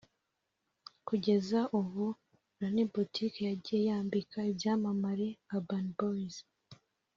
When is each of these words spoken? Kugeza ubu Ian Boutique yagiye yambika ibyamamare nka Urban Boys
Kugeza 1.07 1.59
ubu 1.79 2.05
Ian 2.61 2.77
Boutique 2.93 3.39
yagiye 3.49 3.81
yambika 3.89 4.39
ibyamamare 4.51 5.27
nka 5.45 5.55
Urban 5.59 5.85
Boys 5.97 6.35